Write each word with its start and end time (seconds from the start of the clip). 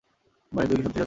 বানি 0.51 0.67
তুই 0.69 0.75
সত্যিই 0.75 0.83
যাচ্ছিস? 0.83 0.99